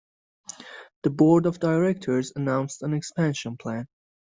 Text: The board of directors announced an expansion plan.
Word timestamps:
The 1.03 1.11
board 1.11 1.45
of 1.45 1.59
directors 1.59 2.33
announced 2.35 2.81
an 2.81 2.95
expansion 2.95 3.55
plan. 3.55 3.87